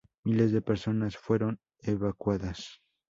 Miles 0.23 0.51
de 0.51 0.63
personas 0.63 1.15
fueron 1.15 1.59
evacuadas. 1.83 2.81